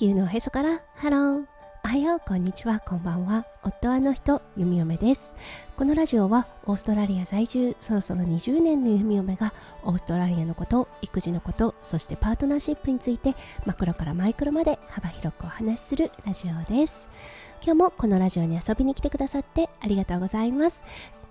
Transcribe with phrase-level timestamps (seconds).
[0.00, 1.46] 地球のおへそからハロー。
[1.84, 2.80] おはようこんにちは。
[2.80, 3.44] こんばんは。
[3.62, 5.34] 夫はの人弓嫁です。
[5.76, 9.52] このラジオはオーストラリア在住そろそろ20年の弓嫁が
[9.82, 13.34] オーストラリアのこと育児のことそしてパートナーシップについて
[13.66, 17.10] マクロからマイクロまで幅広くお話しするラジオです。
[17.62, 20.82] 今日もこのラジオに遊びに来てくださってありがとうございます。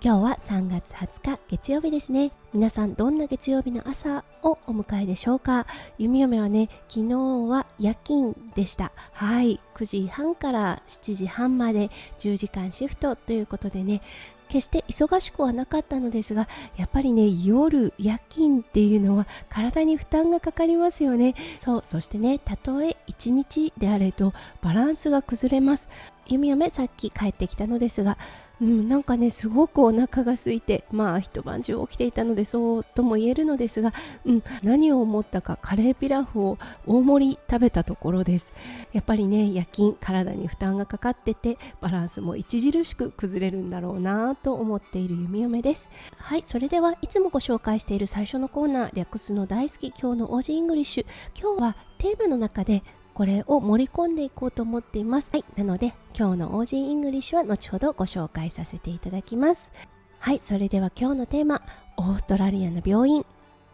[0.02, 2.32] 今日は3月20日月曜日ですね。
[2.54, 5.66] 皆さんどんな月曜日の朝をお迎えでしょうか？
[5.98, 7.16] 弓嫁はね昨日
[7.50, 8.92] は夜勤でした。
[9.12, 9.60] はい。
[9.74, 14.00] 9時半から7時半まで10時間シフトということでね
[14.48, 21.34] 決して忙しくはなかったのですがやっぱりね夜夜勤っていうのは体に負担がかかりますよね。
[21.58, 24.32] そうそしてねたとえ1日であれと
[24.62, 25.90] バランスが崩れます。
[26.26, 28.16] 弓嫁さっき帰ってきたのですが
[28.60, 38.52] うん、なんかねすごくお腹が空いてまあ一晩中起きていたのでそうとも言えるのですが、うん、何を思ったかカレーピラフを大盛り食べたところです。
[38.92, 45.88] やっぱりね夜勤体に負担がかかっててバランスも著しく崩れるんだろうなと思っている弓嫁です。
[46.16, 51.06] はいそれではいつもご紹介している最初のコーナー略すの大好き今日の Aussie English。
[51.40, 52.82] 今日はテーマの中で
[53.20, 55.28] これを盛り込んでいこうと思っています。
[55.30, 59.70] はい、なので今日の OG イングリッシュは後ほどご紹介させていただきます。
[60.18, 61.60] はい、それでは今日のテーマ、
[61.98, 63.26] オーストラリアの病院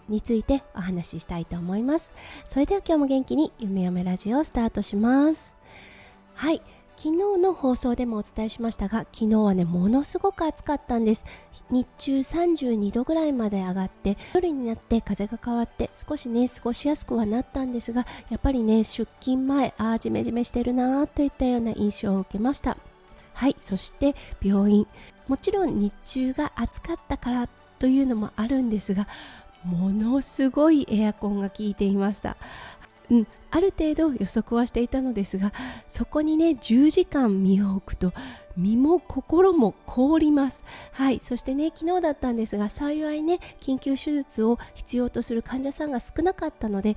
[0.08, 2.10] についてお話ししたいと思います。
[2.48, 5.54] それでは今日も元気に夢嫁ラジオをスタートします。
[6.34, 6.60] はい、
[6.96, 11.24] 昨日の放送でもお伝えしましたが昨日はねものすごく暑かったんです。
[11.70, 22.76] 日中32度ぐらいまで上がって夜になって風が変わって少しね過ごしやすくはなったんですがやっぱりね出勤前ああジメジメしてるなーといったような印象を受けました。
[23.34, 24.86] はいそして病院。
[25.28, 29.08] もちろん日中が暑かったからというのもあるんですが
[29.64, 32.36] ものすごいエアコンが効いていました。
[33.10, 35.52] うん、ある程度予測はしていたのですが
[35.88, 38.12] そこにね10時間身を置くと
[38.56, 40.64] 身も心も凍ります。
[40.92, 46.96] はいそしてね昨日だったんですが幸いね緊急手術を必要とする患者さんが少なかったので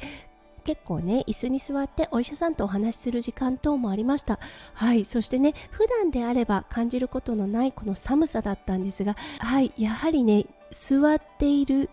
[0.64, 4.40] 結構ね椅子に座ってお医者さんとお話しする時間等もありました。
[4.74, 11.90] はいそしてね普段であれば感じることのないこの寒さだったんですがはいやはりね座っている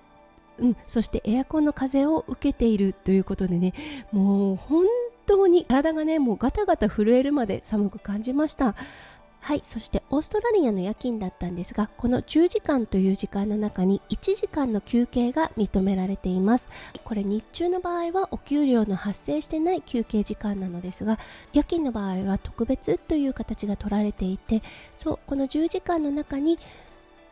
[0.59, 3.75] うん、そしてエアコンの風を受けているということでね
[4.12, 4.87] もう本
[5.27, 8.75] 当に体がねもうガタガタ震えるまで寒く感じました。
[9.47, 16.69] はいそしてオーストラリアの夜勤だったんですがこの10時間という時間の中に1時間の休憩が認められています。
[17.05, 21.21] これ日中の場合はお給料の発生してない休憩時間なのですが
[21.53, 24.65] 夜勤の場合は特別という形が取られていて
[24.97, 26.59] そうこの10時間の中に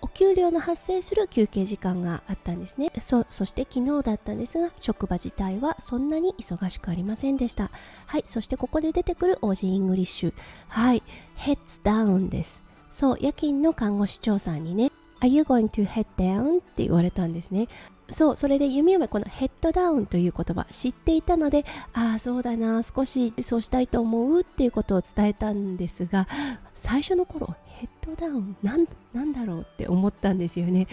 [0.05, 2.93] お給料の発生する休憩時間があったんですね。
[3.01, 7.71] そして昨日だったんですが職場自体はそんなに忙しくありませんでした。
[8.05, 10.35] はいそしてここで出てくる Aussie English。
[10.69, 11.03] はい
[11.39, 12.63] Heads down です。
[12.93, 16.59] そう夜勤の看護師長さんにね Are you going to head down?
[16.59, 17.69] って言われたんですね。
[18.11, 21.65] そうそれで弓嫁この head down という言葉知っていたので
[21.95, 26.29] ああそうだな少しそうしたいと思うっていうことを伝えたんですが
[26.85, 30.87] 最初の頃ヘッドダウンなんなんだろうって思ったんですよね。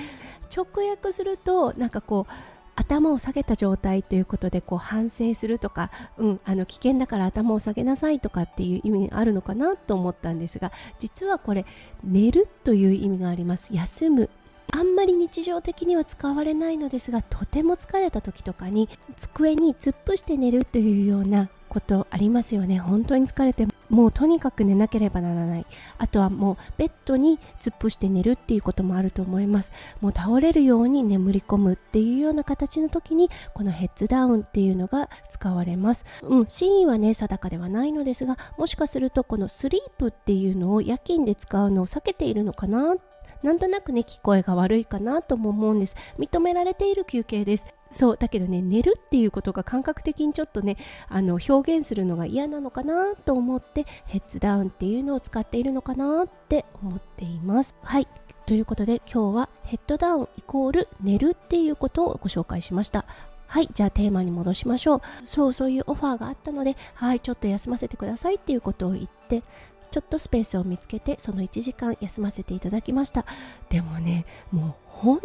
[0.56, 2.34] 直訳するとなんかこう
[2.78, 11.66] 頭を下げた状態ということでこう反省するとか、うん、あの危険だから頭を下げなさいとかっていう意味があるのかなと思ったんですが実はこれ
[12.06, 13.68] 寝るという意味があります。
[13.72, 14.30] 休む
[14.72, 22.80] あんまり日常的には使われないのですがとても疲れた時とかに机に突っ伏して寝るというようなことありますよね。
[22.80, 25.66] 本当に疲れてもうとにかく寝なければならない。
[25.98, 29.72] あとはもうベッドに突っ伏して寝るっていうこともあると思います。
[30.02, 36.04] もう倒れるように眠り込むっていうような形の時にこのヘッズダウンっていうのが使われます。
[36.24, 42.98] うん真意はね定かではないのですがもしかするとこのスリープっていうのを夜勤で使うのを避けているのかなっ
[43.44, 45.96] なんとなくね聞こえが悪いかなとも思うんです。
[46.20, 47.66] 認められている休憩です。
[47.92, 50.78] そうだけどね寝るっていうことが感覚的にちょっとね
[51.10, 57.76] あの表現するのが嫌なのかなと思ってヘッズダウンっていうのを使っているのかなって思っています。
[57.84, 58.08] はい。
[58.46, 63.06] ということで今日はヘッドダウンイコール寝るっていうことをご紹介しました。
[63.48, 65.02] はい、じゃあテーマに戻しましょう。
[65.26, 69.44] そう、そういうオファーがあったので、はい、ちょっと休ませてくださいっていうことを言って、
[69.92, 73.26] ちょっとスペースを見つけてその1時間休ませていただきました。
[73.70, 75.20] でもねもう本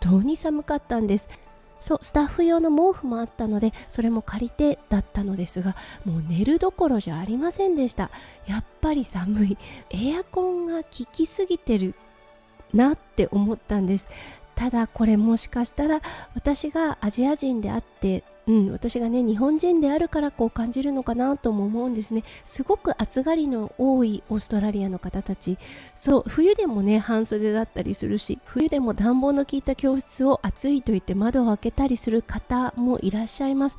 [0.00, 1.28] 当に寒かったんです。
[1.82, 8.10] そうスタッフ用の毛布もあったのでそれも借りてだったのですがもう寝るどころじゃありませんでした。
[8.46, 9.58] やっぱり寒い。
[9.90, 11.94] エアコンが効きすぎてる
[12.72, 14.08] なって思ったんです。
[14.54, 16.00] ただこれもしかしたら
[16.34, 22.22] 私がアジア人であってうん、私がね日本人であるからこう感じるのかなとも思うんですね。
[22.44, 25.58] すごく暑がりの多いオーストラリアの方たち。
[25.96, 33.78] そう冬でもね半袖だったりするし冬でも暖房の効いた教室を暑いと言って窓を開けたりする方もいらっしゃいます。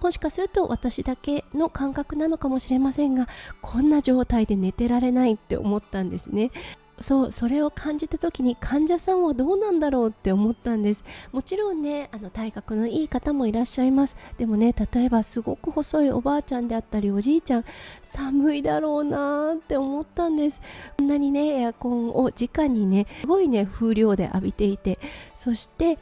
[0.00, 3.28] もしかすると私だけの感覚なのかもしれませんが
[3.60, 6.50] こんな状態で寝てられないって思ったんですね。
[7.00, 11.04] そうそれを感じた時に患者さんはどうなんだろうって思ったんです。
[11.32, 14.16] もちろんねあの体格のいい方もいらっしゃいます。
[14.38, 17.64] でもね例えばすごく細いおばあちゃんであったりおじいちゃん
[18.04, 20.60] 寒いだろうなって思ったんです。
[20.98, 24.98] こんなにねエアコンを直にねすごいね風量で浴びていて。
[25.36, 25.98] そして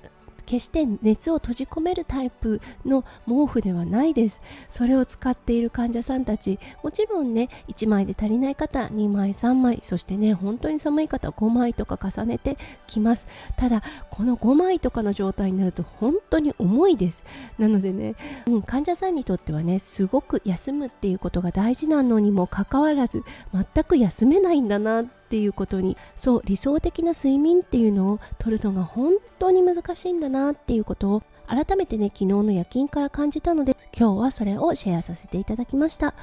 [0.49, 4.41] 決して熱を閉じ込めるタイプの毛布ではないです。
[4.71, 12.56] それを使っている患者さんたちもちろんね1枚で足りない方2枚3枚そしてね本当に寒い方5枚とか重ねて
[12.87, 13.27] きます。
[13.59, 17.25] ただこの5枚とかの状態になると本当に重いです。
[17.59, 18.15] なのでね、
[18.47, 23.23] うん、患者さんにとってはねすごく休むっていうことが大事なのにもかかわらず
[23.53, 36.15] 全く休めないんだなってていうことにそう理想的な睡眠っていうのを取るのが本当に難しいんだなっていうことを改めてね昨日の夜勤から感じたので今日はそれをシェアさせていただきました。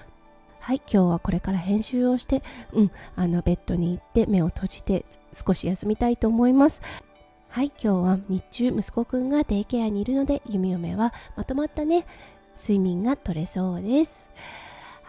[0.60, 2.42] はい今日はこれから編集をして
[2.74, 6.82] うんあのベッドに行って目を閉じて少し休みたいと思います。
[7.50, 12.06] はい今日は日中息子くんがデイケアにいるので弓嫁はまとまったね
[12.60, 14.28] 睡眠が取れそうです。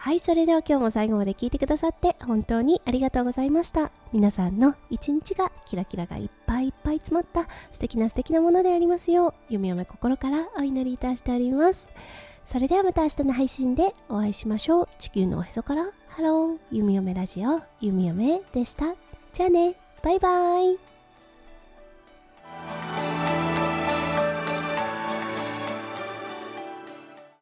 [0.07, 3.91] はい、それでは今日も最後まで聞いてくださって本当にありがとうございました。
[4.13, 11.89] 皆さんの一日がキラキラがいっぱいいっぱい詰まった素敵な素敵なものでありますよう、弓嫁心からお祈りいたしております。
[12.45, 14.87] それではまた明日の配信でお会いしましょう。
[14.97, 18.95] 地球のおへそからハロー、弓嫁ラジオ、弓嫁でした。
[19.33, 20.96] じゃあね、バイバイ。